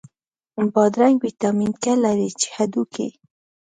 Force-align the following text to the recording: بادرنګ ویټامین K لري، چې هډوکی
بادرنګ 0.73 1.17
ویټامین 1.21 1.71
K 1.81 1.83
لري، 2.03 2.29
چې 2.39 2.47
هډوکی 2.55 3.07